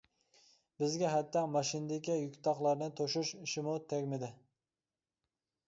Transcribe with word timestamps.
بىزگە 0.83 1.11
ھەتتا 1.15 1.43
ماشىنىدىكى 1.55 2.17
يۈك-تاقلارنى 2.23 2.89
توشۇش 3.01 3.35
ئىشىمۇ 3.43 3.77
تەگمىدى. 3.93 4.31